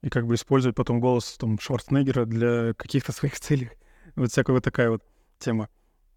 И 0.01 0.09
как 0.09 0.27
бы 0.27 0.35
использовать 0.35 0.75
потом 0.75 0.99
голос 0.99 1.37
там 1.37 1.59
Шварценеггера 1.59 2.25
для 2.25 2.73
каких-то 2.73 3.11
своих 3.11 3.39
целей. 3.39 3.71
Вот 4.15 4.31
всякая 4.31 4.53
вот 4.53 4.63
такая 4.63 4.91
вот 4.91 5.01
тема. 5.39 5.69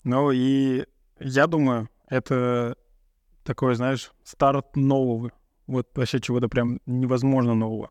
Ну 0.05 0.31
и 0.31 0.85
я 1.19 1.47
думаю, 1.47 1.89
это 2.09 2.77
такой, 3.43 3.75
знаешь, 3.75 4.13
старт 4.23 4.77
нового. 4.77 5.33
Вот 5.67 5.89
вообще 5.95 6.21
чего-то 6.21 6.49
прям 6.49 6.81
невозможно 6.87 7.55
нового. 7.55 7.91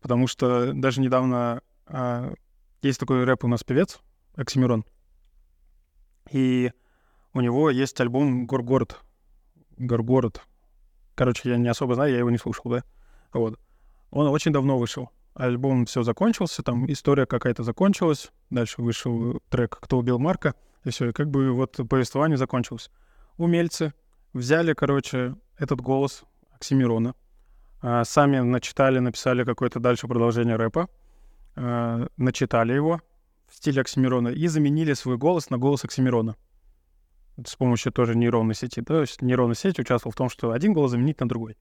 Потому 0.00 0.26
что 0.26 0.72
даже 0.72 1.00
недавно 1.00 1.62
а, 1.86 2.32
есть 2.82 2.98
такой 2.98 3.24
рэп 3.24 3.44
у 3.44 3.48
нас 3.48 3.62
певец, 3.62 4.00
Оксимирон. 4.34 4.84
И 6.30 6.72
у 7.32 7.40
него 7.40 7.70
есть 7.70 8.00
альбом 8.00 8.46
«Горгород». 8.46 9.00
«Горгород». 9.76 10.42
Короче, 11.14 11.50
я 11.50 11.56
не 11.56 11.68
особо 11.68 11.94
знаю, 11.94 12.12
я 12.12 12.18
его 12.18 12.30
не 12.30 12.38
слушал, 12.38 12.70
да? 12.70 12.84
Вот. 13.32 13.58
Он 14.10 14.26
очень 14.28 14.52
давно 14.52 14.78
вышел. 14.78 15.10
Альбом 15.34 15.86
все 15.86 16.02
закончился, 16.02 16.62
там 16.62 16.90
история 16.90 17.26
какая-то 17.26 17.62
закончилась. 17.62 18.30
Дальше 18.48 18.82
вышел 18.82 19.40
трек 19.48 19.78
«Кто 19.80 19.98
убил 19.98 20.18
Марка?» 20.18 20.54
И 20.84 20.90
все, 20.90 21.10
и 21.10 21.12
как 21.12 21.30
бы 21.30 21.52
вот 21.52 21.78
повествование 21.88 22.38
закончилось. 22.38 22.90
Умельцы 23.36 23.92
взяли, 24.32 24.72
короче, 24.72 25.36
этот 25.58 25.80
голос 25.80 26.24
Оксимирона, 26.60 27.14
а, 27.80 28.04
сами 28.04 28.38
начитали, 28.38 28.98
написали 28.98 29.44
какое-то 29.44 29.80
дальше 29.80 30.06
продолжение 30.06 30.56
рэпа, 30.56 30.88
а, 31.56 32.06
начитали 32.16 32.74
его 32.74 33.00
в 33.48 33.56
стиле 33.56 33.80
Оксимирона 33.80 34.28
и 34.28 34.46
заменили 34.46 34.92
свой 34.92 35.16
голос 35.16 35.50
на 35.50 35.58
голос 35.58 35.84
Оксимирона. 35.84 36.36
с 37.46 37.56
помощью 37.56 37.90
тоже 37.90 38.14
нейронной 38.16 38.54
сети. 38.54 38.82
То 38.82 39.00
есть 39.00 39.22
нейронная 39.22 39.54
сеть 39.54 39.78
участвовала 39.78 40.12
в 40.12 40.16
том, 40.16 40.28
что 40.28 40.52
один 40.52 40.74
голос 40.74 40.90
заменить 40.90 41.20
на 41.20 41.28
другой. 41.28 41.56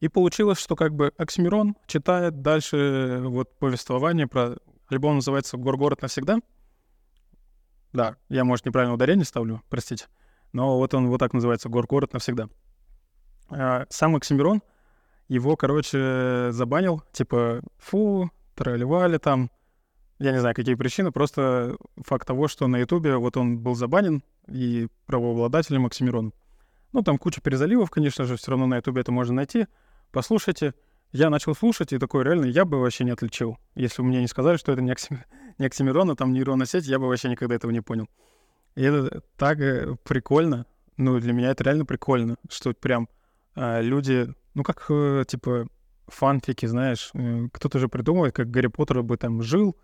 И 0.00 0.08
получилось, 0.08 0.58
что 0.58 0.74
как 0.74 0.94
бы 0.94 1.12
Оксимирон 1.16 1.76
читает 1.86 2.42
дальше 2.42 3.20
вот 3.22 3.56
повествование 3.58 4.26
про... 4.26 4.56
Альбом 4.88 5.16
называется 5.16 5.56
«Горгород 5.56 6.02
навсегда», 6.02 6.40
да, 7.92 8.16
я, 8.28 8.44
может, 8.44 8.66
неправильно 8.66 8.94
ударение 8.94 9.24
ставлю, 9.24 9.62
простите. 9.68 10.06
Но 10.52 10.78
вот 10.78 10.94
он 10.94 11.08
вот 11.08 11.18
так 11.18 11.32
называется 11.32 11.68
«Гор-город 11.68 12.12
навсегда». 12.12 12.48
А, 13.50 13.86
сам 13.88 14.16
Оксимирон 14.16 14.62
его, 15.28 15.56
короче, 15.56 16.48
забанил, 16.50 17.02
типа, 17.12 17.62
фу, 17.78 18.30
тролливали 18.56 19.18
там. 19.18 19.50
Я 20.18 20.32
не 20.32 20.38
знаю, 20.40 20.54
какие 20.54 20.74
причины, 20.74 21.12
просто 21.12 21.76
факт 22.04 22.26
того, 22.26 22.48
что 22.48 22.66
на 22.66 22.78
Ютубе 22.78 23.16
вот 23.16 23.36
он 23.36 23.58
был 23.58 23.74
забанен 23.74 24.22
и 24.48 24.88
правообладателем 25.06 25.86
Оксимирон. 25.86 26.34
Ну, 26.92 27.02
там 27.02 27.16
куча 27.16 27.40
перезаливов, 27.40 27.90
конечно 27.90 28.24
же, 28.24 28.36
все 28.36 28.50
равно 28.50 28.66
на 28.66 28.76
Ютубе 28.76 29.00
это 29.02 29.12
можно 29.12 29.34
найти. 29.34 29.66
Послушайте. 30.10 30.74
Я 31.12 31.28
начал 31.28 31.56
слушать, 31.56 31.92
и 31.92 31.98
такой, 31.98 32.22
реально, 32.22 32.44
я 32.44 32.64
бы 32.64 32.80
вообще 32.80 33.02
не 33.02 33.10
отличил. 33.10 33.58
Если 33.74 34.00
бы 34.00 34.08
мне 34.08 34.20
не 34.20 34.28
сказали, 34.28 34.56
что 34.58 34.70
это 34.72 34.80
не, 34.80 34.92
оксим... 34.92 35.24
не 35.58 35.66
Оксимирон, 35.66 36.10
а 36.10 36.16
там 36.16 36.32
нейронная 36.32 36.66
сеть, 36.66 36.86
я 36.86 37.00
бы 37.00 37.08
вообще 37.08 37.28
никогда 37.28 37.56
этого 37.56 37.70
не 37.72 37.80
понял. 37.80 38.08
И 38.76 38.82
это 38.82 39.22
так 39.36 39.58
э, 39.60 39.96
прикольно. 40.04 40.66
Ну, 40.96 41.18
для 41.18 41.32
меня 41.32 41.50
это 41.50 41.64
реально 41.64 41.84
прикольно, 41.84 42.36
что 42.48 42.72
прям 42.74 43.08
люди, 43.56 44.32
ну, 44.54 44.62
как, 44.62 44.86
э, 44.88 45.24
типа, 45.26 45.68
фанфики, 46.06 46.66
знаешь, 46.66 47.12
кто-то 47.52 47.78
же 47.78 47.88
придумывает, 47.88 48.34
как 48.34 48.50
Гарри 48.50 48.66
Поттер 48.66 49.02
бы 49.02 49.16
там 49.16 49.42
жил, 49.42 49.76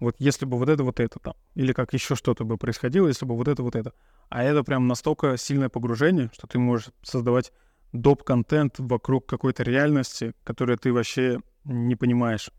вот 0.00 0.16
если 0.18 0.44
бы 0.46 0.58
вот 0.58 0.68
это, 0.68 0.82
вот 0.82 1.00
это 1.00 1.18
там, 1.18 1.34
или 1.54 1.72
как 1.72 1.92
еще 1.92 2.14
что-то 2.14 2.44
бы 2.44 2.56
происходило, 2.56 3.06
если 3.06 3.26
бы 3.26 3.36
вот 3.36 3.48
это, 3.48 3.62
вот 3.62 3.76
это. 3.76 3.92
А 4.28 4.42
это 4.42 4.64
прям 4.64 4.88
настолько 4.88 5.36
сильное 5.36 5.68
погружение, 5.68 6.30
что 6.32 6.46
ты 6.46 6.58
можешь 6.58 6.90
создавать 7.02 7.52
доп-контент 7.92 8.74
вокруг 8.78 9.26
какой-то 9.26 9.62
реальности, 9.62 10.34
которую 10.42 10.78
ты 10.78 10.92
вообще 10.92 11.40
не 11.64 11.94
понимаешь, 11.94 12.50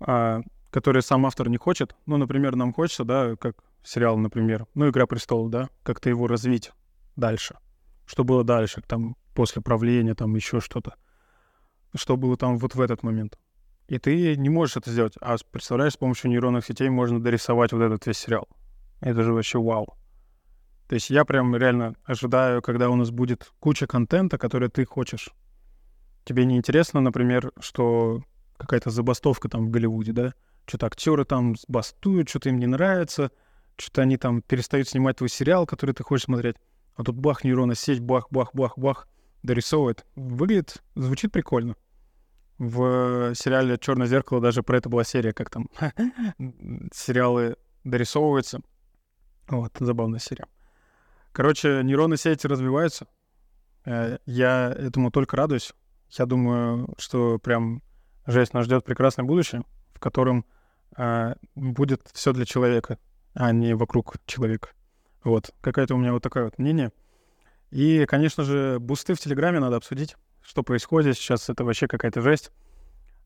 а, 0.00 0.42
который 0.70 1.02
сам 1.02 1.26
автор 1.26 1.48
не 1.48 1.56
хочет. 1.56 1.96
Ну, 2.06 2.16
например, 2.16 2.54
нам 2.54 2.72
хочется, 2.72 3.04
да, 3.04 3.34
как 3.36 3.56
сериал, 3.82 4.16
например, 4.16 4.66
ну, 4.74 4.88
«Игра 4.88 5.06
престолов», 5.06 5.50
да, 5.50 5.68
как-то 5.82 6.08
его 6.08 6.28
развить 6.28 6.72
дальше. 7.16 7.56
Что 8.06 8.24
было 8.24 8.44
дальше, 8.44 8.82
там, 8.86 9.16
после 9.36 9.62
правления, 9.62 10.14
там, 10.14 10.34
еще 10.34 10.60
что-то. 10.60 10.96
Что 11.94 12.16
было 12.16 12.36
там 12.36 12.58
вот 12.58 12.74
в 12.74 12.80
этот 12.80 13.04
момент. 13.04 13.38
И 13.86 13.98
ты 13.98 14.34
не 14.36 14.48
можешь 14.48 14.76
это 14.76 14.90
сделать. 14.90 15.14
А 15.20 15.36
представляешь, 15.52 15.92
с 15.92 15.96
помощью 15.96 16.30
нейронных 16.30 16.64
сетей 16.64 16.88
можно 16.88 17.22
дорисовать 17.22 17.72
вот 17.72 17.82
этот 17.82 18.04
весь 18.06 18.18
сериал. 18.18 18.48
Это 19.00 19.22
же 19.22 19.32
вообще 19.32 19.60
вау. 19.60 19.96
То 20.88 20.94
есть 20.94 21.10
я 21.10 21.24
прям 21.24 21.54
реально 21.54 21.94
ожидаю, 22.04 22.62
когда 22.62 22.88
у 22.90 22.96
нас 22.96 23.10
будет 23.10 23.52
куча 23.60 23.86
контента, 23.86 24.38
который 24.38 24.70
ты 24.70 24.84
хочешь. 24.84 25.30
Тебе 26.24 26.44
не 26.44 26.56
интересно, 26.56 27.00
например, 27.00 27.52
что 27.60 28.22
какая-то 28.56 28.90
забастовка 28.90 29.48
там 29.48 29.66
в 29.66 29.70
Голливуде, 29.70 30.12
да? 30.12 30.34
Что-то 30.66 30.86
актеры 30.86 31.24
там 31.24 31.54
бастуют, 31.68 32.28
что-то 32.28 32.48
им 32.48 32.58
не 32.58 32.66
нравится, 32.66 33.30
что-то 33.76 34.02
они 34.02 34.16
там 34.16 34.42
перестают 34.42 34.88
снимать 34.88 35.18
твой 35.18 35.28
сериал, 35.28 35.66
который 35.66 35.94
ты 35.94 36.02
хочешь 36.02 36.24
смотреть. 36.24 36.56
А 36.96 37.04
тут 37.04 37.16
бах, 37.16 37.44
нейронная 37.44 37.76
сеть, 37.76 38.00
бах, 38.00 38.28
бах, 38.30 38.54
бах, 38.54 38.78
бах, 38.78 39.06
дорисовывает. 39.46 40.04
Выглядит, 40.14 40.82
звучит 40.94 41.32
прикольно. 41.32 41.76
В 42.58 43.34
сериале 43.34 43.78
Черное 43.78 44.06
зеркало 44.06 44.40
даже 44.40 44.62
про 44.62 44.78
это 44.78 44.88
была 44.88 45.04
серия, 45.04 45.32
как 45.32 45.50
там 45.50 45.68
сериалы 46.92 47.56
дорисовываются. 47.84 48.60
Вот, 49.48 49.72
забавная 49.78 50.18
серия. 50.18 50.46
Короче, 51.32 51.82
нейронные 51.82 52.18
сети 52.18 52.46
развиваются. 52.46 53.06
Э, 53.84 54.18
я 54.26 54.74
этому 54.76 55.10
только 55.10 55.36
радуюсь. 55.36 55.72
Я 56.10 56.26
думаю, 56.26 56.94
что 56.98 57.38
прям 57.38 57.82
жесть 58.26 58.54
нас 58.54 58.64
ждет 58.64 58.84
прекрасное 58.84 59.24
будущее, 59.24 59.62
в 59.94 60.00
котором 60.00 60.44
э, 60.96 61.34
будет 61.54 62.08
все 62.12 62.32
для 62.32 62.46
человека, 62.46 62.98
а 63.34 63.52
не 63.52 63.74
вокруг 63.74 64.16
человека. 64.26 64.70
Вот. 65.22 65.50
Какое-то 65.60 65.94
у 65.94 65.98
меня 65.98 66.12
вот 66.12 66.22
такое 66.22 66.44
вот 66.44 66.58
мнение. 66.58 66.90
И, 67.70 68.04
конечно 68.06 68.44
же, 68.44 68.78
бусты 68.80 69.14
в 69.14 69.20
Телеграме 69.20 69.60
надо 69.60 69.76
обсудить, 69.76 70.16
что 70.42 70.62
происходит 70.62 71.16
сейчас. 71.16 71.48
Это 71.48 71.64
вообще 71.64 71.88
какая-то 71.88 72.20
жесть. 72.20 72.52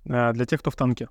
Э, 0.05 0.33
для 0.33 0.47
тех, 0.47 0.61
кто 0.61 0.71
в 0.71 0.77
танке. 0.77 1.09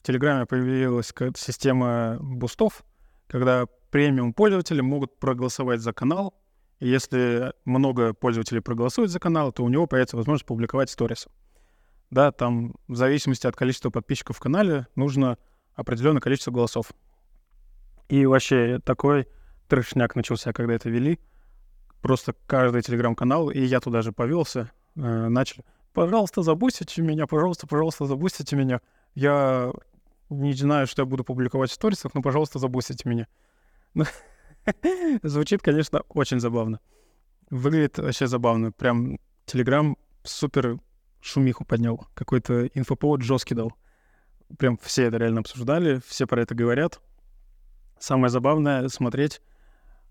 В 0.00 0.06
Телеграме 0.06 0.46
появилась 0.46 1.12
система 1.36 2.18
бустов, 2.20 2.84
когда 3.28 3.66
премиум 3.90 4.32
пользователи 4.32 4.80
могут 4.80 5.18
проголосовать 5.18 5.80
за 5.80 5.92
канал, 5.92 6.34
и 6.80 6.88
если 6.88 7.52
много 7.64 8.12
пользователей 8.12 8.60
проголосуют 8.60 9.12
за 9.12 9.20
канал, 9.20 9.52
то 9.52 9.62
у 9.62 9.68
него 9.68 9.86
появится 9.86 10.16
возможность 10.16 10.46
публиковать 10.46 10.90
сторисы. 10.90 11.30
Да, 12.10 12.32
там 12.32 12.74
в 12.88 12.96
зависимости 12.96 13.46
от 13.46 13.54
количества 13.54 13.90
подписчиков 13.90 14.36
в 14.36 14.40
канале 14.40 14.88
нужно 14.96 15.38
определенное 15.74 16.20
количество 16.20 16.50
голосов. 16.50 16.92
И 18.08 18.26
вообще 18.26 18.80
такой 18.84 19.28
трешняк 19.68 20.16
начался, 20.16 20.52
когда 20.52 20.74
это 20.74 20.90
вели. 20.90 21.20
Просто 22.02 22.34
каждый 22.46 22.82
телеграм-канал, 22.82 23.50
и 23.50 23.60
я 23.60 23.80
туда 23.80 24.02
же 24.02 24.12
повелся, 24.12 24.72
э, 24.96 25.00
начали. 25.28 25.64
Пожалуйста, 25.92 26.42
забустите 26.42 27.00
меня, 27.00 27.26
пожалуйста, 27.26 27.66
пожалуйста, 27.66 28.06
забустите 28.06 28.56
меня. 28.56 28.80
Я 29.14 29.72
не 30.28 30.52
знаю, 30.52 30.86
что 30.86 31.02
я 31.02 31.06
буду 31.06 31.22
публиковать 31.22 31.70
в 31.70 31.74
сторисах, 31.74 32.14
но, 32.14 32.20
пожалуйста, 32.22 32.58
забустите 32.58 33.08
меня. 33.08 33.28
Звучит, 35.22 35.62
конечно, 35.62 36.02
очень 36.08 36.40
забавно. 36.40 36.80
Выглядит 37.50 37.98
вообще 37.98 38.26
забавно. 38.26 38.72
Прям 38.72 39.18
Телеграм 39.46 39.96
супер 40.24 40.78
шумиху 41.20 41.64
поднял, 41.64 42.06
какой-то 42.14 42.66
инфоповод 42.66 43.22
жесткий 43.22 43.54
дал. 43.54 43.72
Прям 44.58 44.76
все 44.78 45.04
это 45.04 45.18
реально 45.18 45.40
обсуждали, 45.40 46.00
все 46.06 46.26
про 46.26 46.42
это 46.42 46.54
говорят. 46.54 47.00
Самое 47.98 48.30
забавное— 48.30 48.88
смотреть 48.88 49.40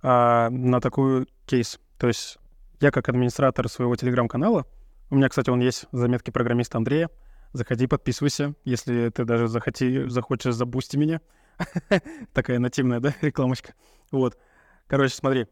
а, 0.02 0.50
на 0.50 0.82
такую 0.82 1.28
кейс. 1.46 1.80
То 1.98 2.08
есть 2.08 2.38
я 2.80 2.92
как 2.92 3.10
администратор 3.10 3.70
своего 3.70 3.96
телеграм-канала, 3.96 4.66
у 5.10 5.16
меня, 5.16 5.30
кстати, 5.30 5.50
он 5.50 5.60
есть, 5.60 5.86
заметки 5.92 6.32
программиста 6.32 6.78
Андрея, 6.78 7.10
заходи, 7.54 7.86
подписывайся, 7.88 8.56
если 8.64 9.10
ты 9.10 9.26
даже 9.26 9.48
захоти, 9.48 10.08
захочешь 10.08 10.54
забусти 10.54 10.98
меня. 10.98 11.22
Такая 12.34 12.60
нативная, 12.60 13.00
да, 13.00 13.14
рекламочка. 13.22 13.74
Вот. 14.10 14.38
Короче, 14.88 15.14
смотри, 15.14 15.48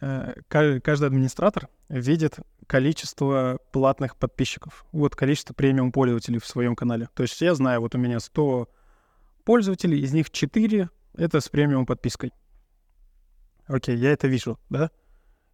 э, 0.00 0.34
каждый 0.48 1.06
администратор 1.06 1.68
видит 1.88 2.36
количество 2.66 3.58
платных 3.72 4.16
подписчиков. 4.16 4.84
Вот 4.92 5.16
количество 5.16 5.54
премиум 5.54 5.90
пользователей 5.90 6.38
в 6.38 6.46
своем 6.46 6.76
канале. 6.76 7.08
То 7.14 7.22
есть 7.22 7.40
я 7.40 7.54
знаю, 7.54 7.80
вот 7.80 7.94
у 7.94 7.98
меня 7.98 8.20
100 8.20 8.68
пользователей, 9.44 10.00
из 10.00 10.12
них 10.12 10.30
4 10.30 10.90
это 11.14 11.40
с 11.40 11.48
премиум 11.48 11.86
подпиской. 11.86 12.32
Окей, 13.68 13.96
я 13.96 14.12
это 14.12 14.28
вижу, 14.28 14.58
да? 14.70 14.90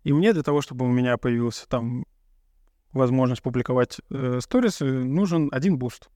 И 0.05 0.13
мне 0.13 0.33
для 0.33 0.43
того, 0.43 0.61
чтобы 0.61 0.85
у 0.85 0.89
меня 0.89 1.17
появился 1.19 1.69
там 1.69 2.07
возможность 2.93 3.43
публиковать 3.43 4.01
э, 4.11 4.39
сторисы, 4.41 4.85
нужен 4.85 5.49
один 5.53 5.79
буст. 5.79 6.09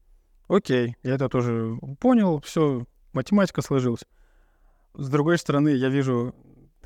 Окей, 0.47 0.95
я 1.03 1.15
это 1.15 1.27
тоже 1.27 1.77
понял, 1.99 2.39
все, 2.39 2.85
математика 3.11 3.61
сложилась. 3.61 4.05
С 4.93 5.09
другой 5.09 5.37
стороны, 5.37 5.69
я 5.69 5.89
вижу 5.89 6.33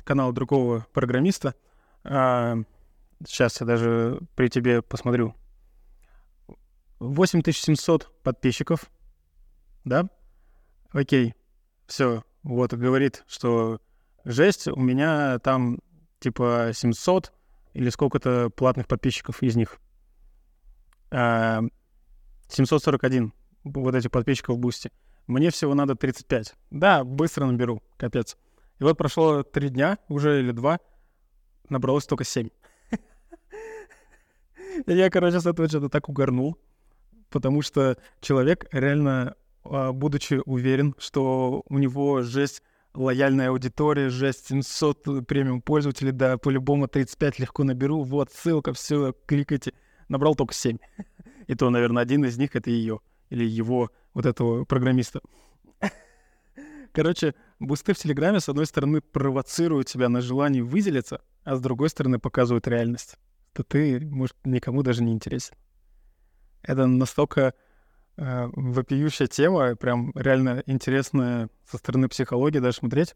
канал 0.04 0.32
другого 0.32 0.86
программиста. 0.92 1.54
А, 2.02 2.56
сейчас 3.26 3.60
я 3.60 3.66
даже 3.66 4.20
при 4.34 4.48
тебе 4.48 4.82
посмотрю. 4.82 5.34
8700 6.98 8.12
подписчиков, 8.22 8.90
да? 9.84 10.08
Окей, 10.90 11.34
все, 11.86 12.24
вот 12.42 12.72
говорит, 12.74 13.24
что 13.26 13.80
жесть, 14.24 14.68
у 14.68 14.80
меня 14.80 15.38
там 15.38 15.78
типа 16.18 16.70
700 16.72 17.32
или 17.74 17.90
сколько-то 17.90 18.50
платных 18.50 18.86
подписчиков 18.86 19.42
из 19.42 19.56
них. 19.56 19.78
741 21.10 23.26
а, 23.26 23.30
вот 23.64 23.94
этих 23.94 24.10
подписчиков 24.10 24.56
в 24.56 24.58
Boosty. 24.58 24.90
Мне 25.26 25.50
всего 25.50 25.74
надо 25.74 25.94
35. 25.94 26.54
Да, 26.70 27.04
быстро 27.04 27.46
наберу, 27.46 27.82
капец. 27.96 28.36
И 28.78 28.84
вот 28.84 28.98
прошло 28.98 29.42
три 29.42 29.68
дня 29.68 29.98
уже 30.08 30.40
или 30.40 30.50
два, 30.50 30.80
набралось 31.68 32.06
только 32.06 32.24
7. 32.24 32.48
Я, 34.86 35.10
короче, 35.10 35.40
с 35.40 35.46
этого 35.46 35.68
что-то 35.68 35.88
так 35.88 36.08
угорнул, 36.08 36.58
потому 37.30 37.62
что 37.62 37.96
человек 38.20 38.66
реально, 38.72 39.36
а, 39.62 39.92
будучи 39.92 40.40
уверен, 40.44 40.94
что 40.98 41.62
у 41.68 41.78
него 41.78 42.22
жесть 42.22 42.62
лояльная 42.94 43.50
аудитория, 43.50 44.08
жесть 44.08 44.48
700 44.48 45.26
премиум 45.26 45.60
пользователей, 45.60 46.12
да, 46.12 46.38
по-любому 46.38 46.88
35 46.88 47.38
легко 47.40 47.64
наберу, 47.64 48.02
вот 48.02 48.30
ссылка, 48.32 48.72
все, 48.72 49.14
кликайте. 49.26 49.72
Набрал 50.08 50.34
только 50.34 50.54
7. 50.54 50.78
И 51.46 51.54
то, 51.54 51.70
наверное, 51.70 52.02
один 52.02 52.24
из 52.24 52.38
них— 52.38 52.50
это 52.56 52.70
ее 52.70 53.00
или 53.30 53.44
его, 53.44 53.90
вот 54.12 54.26
этого 54.26 54.64
программиста. 54.64 55.20
Короче, 56.92 57.34
бусты 57.58 57.94
в 57.94 57.98
Телеграме, 57.98 58.40
с 58.40 58.48
одной 58.48 58.66
стороны, 58.66 59.00
провоцируют 59.00 59.88
тебя 59.88 60.08
на 60.08 60.20
желание 60.20 60.62
выделиться, 60.62 61.20
а 61.42 61.56
с 61.56 61.60
другой 61.60 61.88
стороны, 61.88 62.18
показывают 62.18 62.68
реальность. 62.68 63.16
То 63.52 63.64
ты, 63.64 64.00
может, 64.00 64.36
никому 64.44 64.82
даже 64.82 65.02
не 65.02 65.12
интересен. 65.12 65.54
Это 66.62 66.86
настолько 66.86 67.54
вопиющая 68.16 69.26
тема, 69.26 69.74
прям 69.76 70.12
реально 70.14 70.62
интересная 70.66 71.48
со 71.68 71.78
стороны 71.78 72.08
психологии 72.08 72.58
даже 72.58 72.78
смотреть. 72.78 73.14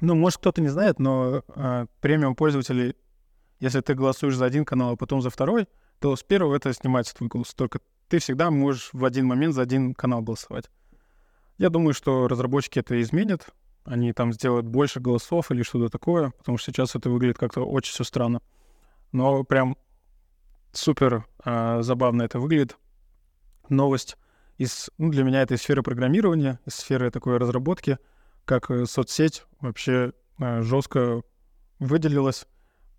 Ну, 0.00 0.14
может, 0.14 0.38
кто-то 0.38 0.60
не 0.60 0.68
знает, 0.68 0.98
но 0.98 1.42
э, 1.54 1.86
премиум 2.00 2.34
пользователей, 2.34 2.96
если 3.60 3.80
ты 3.80 3.94
голосуешь 3.94 4.36
за 4.36 4.46
один 4.46 4.64
канал, 4.64 4.92
а 4.92 4.96
потом 4.96 5.20
за 5.20 5.30
второй, 5.30 5.68
то 5.98 6.16
с 6.16 6.22
первого 6.22 6.56
это 6.56 6.72
снимается 6.72 7.14
твой 7.14 7.28
голос. 7.28 7.52
Только 7.54 7.80
ты 8.08 8.18
всегда 8.18 8.50
можешь 8.50 8.90
в 8.92 9.04
один 9.04 9.26
момент 9.26 9.54
за 9.54 9.62
один 9.62 9.94
канал 9.94 10.22
голосовать. 10.22 10.70
Я 11.58 11.68
думаю, 11.68 11.92
что 11.92 12.26
разработчики 12.26 12.78
это 12.78 13.00
изменят. 13.02 13.48
Они 13.84 14.12
там 14.12 14.32
сделают 14.32 14.66
больше 14.66 15.00
голосов 15.00 15.50
или 15.50 15.62
что-то 15.62 15.90
такое, 15.90 16.30
потому 16.30 16.56
что 16.56 16.72
сейчас 16.72 16.96
это 16.96 17.10
выглядит 17.10 17.38
как-то 17.38 17.62
очень 17.62 17.92
все 17.92 18.04
странно. 18.04 18.40
Но 19.12 19.44
прям 19.44 19.76
супер 20.72 21.26
э, 21.44 21.82
забавно 21.82 22.22
это 22.22 22.38
выглядит 22.38 22.78
новость 23.70 24.16
из, 24.58 24.90
ну, 24.98 25.10
для 25.10 25.24
меня 25.24 25.42
это 25.42 25.54
из 25.54 25.62
сферы 25.62 25.82
программирования, 25.82 26.60
из 26.66 26.74
сферы 26.74 27.10
такой 27.10 27.38
разработки, 27.38 27.98
как 28.44 28.70
э, 28.70 28.84
соцсеть 28.84 29.44
вообще 29.60 30.12
э, 30.38 30.62
жестко 30.62 31.22
выделилась, 31.78 32.46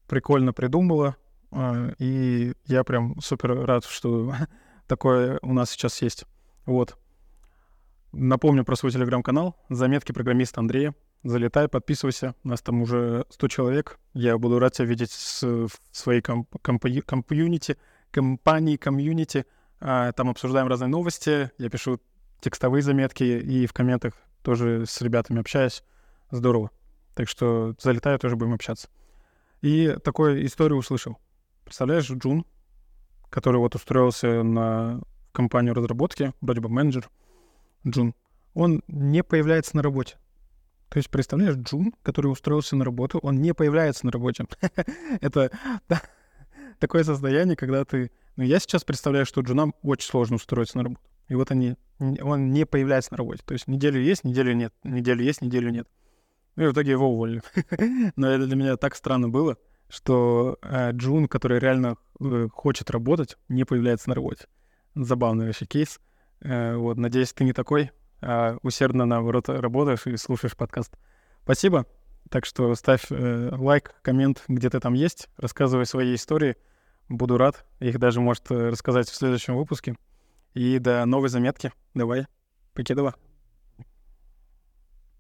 прикольно 0.08 0.54
придумала, 0.54 1.16
э, 1.52 1.94
и 2.00 2.54
я 2.66 2.84
прям 2.84 3.20
супер 3.22 3.66
рад, 3.66 3.86
что 3.86 4.34
такое 4.88 5.38
у 5.42 5.54
нас 5.54 5.70
сейчас 5.70 6.02
есть. 6.02 6.26
Вот. 6.66 6.98
Напомню 8.12 8.66
про 8.66 8.76
свой 8.76 8.92
телеграм-канал 8.92 9.56
«Заметки 9.70 10.12
программиста 10.12 10.60
Андрея». 10.60 10.94
Залетай, 11.24 11.68
подписывайся. 11.68 12.34
У 12.44 12.48
нас 12.48 12.62
там 12.62 12.82
уже 12.82 13.26
100 13.30 13.48
человек. 13.48 14.00
Я 14.14 14.38
буду 14.40 14.58
рад 14.58 14.74
тебя 14.74 14.88
видеть 14.88 15.12
в 15.12 15.70
своей 15.92 16.22
комп- 16.22 16.58
комп- 16.64 17.06
комьюнити, 17.06 17.78
компании, 18.10 18.76
комьюнити. 18.76 19.46
А, 19.82 20.12
там 20.12 20.30
обсуждаем 20.30 20.68
разные 20.68 20.90
новости, 20.90 21.50
я 21.58 21.70
пишу 21.70 22.00
текстовые 22.40 22.84
заметки 22.84 23.24
и 23.24 23.66
в 23.66 23.74
комментах 23.74 24.14
тоже 24.44 24.86
с 24.86 25.02
ребятами 25.02 25.40
общаюсь. 25.40 25.84
Здорово. 26.30 26.70
Так 27.16 27.28
что 27.28 27.76
залетаю, 27.80 28.20
тоже 28.20 28.36
будем 28.36 28.54
общаться. 28.54 28.90
И 29.62 29.98
такую 30.04 30.46
историю 30.46 30.78
услышал. 30.78 31.18
Представляешь, 31.64 32.10
Джун, 32.10 32.46
который 33.30 33.58
вот 33.58 33.74
устроился 33.74 34.44
на 34.44 35.02
компанию 35.32 35.74
разработки, 35.74 36.34
вроде 36.42 36.62
бы 36.62 36.70
менеджер, 36.70 37.10
Джун, 37.86 38.14
он 38.54 38.84
не 38.88 39.24
появляется 39.24 39.76
на 39.76 39.82
работе. 39.82 40.18
То 40.90 40.98
есть, 40.98 41.10
представляешь, 41.10 41.56
Джун, 41.56 41.94
который 42.04 42.28
устроился 42.28 42.76
на 42.76 42.86
работу, 42.86 43.18
он 43.20 43.42
не 43.42 43.54
появляется 43.54 44.06
на 44.06 44.12
работе. 44.12 44.46
Это 45.22 45.50
такое 46.80 47.04
состояние, 47.04 47.56
когда 47.56 47.84
ты 47.84 48.12
но 48.36 48.44
я 48.44 48.60
сейчас 48.60 48.84
представляю, 48.84 49.26
что 49.26 49.42
джунам 49.42 49.76
очень 49.82 50.08
сложно 50.08 50.38
устроиться 50.38 50.78
на 50.78 50.84
работу. 50.84 51.02
И 51.28 51.36
вот 51.36 51.52
они, 51.52 51.76
он 52.00 52.52
не 52.52 52.66
появляется 52.66 53.14
на 53.14 53.18
работе. 53.18 53.42
То 53.46 53.54
есть 53.54 53.68
неделю 53.68 54.02
есть, 54.02 54.24
неделю 54.24 54.54
нет, 54.54 54.74
неделю 54.84 55.24
есть, 55.24 55.42
неделю 55.42 55.70
нет. 55.70 55.88
Ну 56.56 56.66
и 56.66 56.68
в 56.68 56.74
итоге 56.74 56.92
его 56.92 57.10
уволили. 57.10 57.42
Но 58.16 58.28
это 58.28 58.46
для 58.46 58.56
меня 58.56 58.78
так 58.78 58.96
странно 58.96 59.30
было, 59.30 59.58
что 59.90 60.58
э, 60.62 60.92
Джун, 60.92 61.28
который 61.28 61.60
реально 61.60 61.98
э, 62.20 62.48
хочет 62.52 62.90
работать, 62.92 63.38
не 63.48 63.64
появляется 63.64 64.10
на 64.10 64.16
работе. 64.16 64.48
Забавный 64.96 65.46
вообще 65.46 65.66
кейс. 65.66 66.00
Э, 66.42 66.76
вот, 66.76 66.98
надеюсь, 66.98 67.32
ты 67.32 67.46
не 67.46 67.54
такой, 67.54 67.92
а 68.22 68.58
усердно, 68.62 69.06
наоборот, 69.06 69.48
работаешь 69.48 70.08
и 70.08 70.18
слушаешь 70.18 70.58
подкаст. 70.58 70.98
Спасибо. 71.44 71.86
Так 72.30 72.46
что 72.46 72.76
ставь 72.76 73.06
э, 73.10 73.56
лайк, 73.56 73.96
коммент, 74.02 74.44
где 74.48 74.70
ты 74.70 74.80
там 74.80 74.94
есть, 74.94 75.30
рассказывай 75.38 75.86
свои 75.86 76.16
истории— 76.16 76.58
Буду 77.10 77.38
рад 77.38 77.66
их 77.80 78.00
даже, 78.00 78.22
может, 78.22 78.50
э, 78.52 78.70
рассказать 78.70 79.10
в 79.10 79.16
следующем 79.16 79.56
выпуске. 79.56 79.96
И 80.54 80.80
до 80.80 81.06
новой 81.06 81.30
заметки. 81.30 81.72
Давай, 81.94 82.28
покидова. 82.74 83.16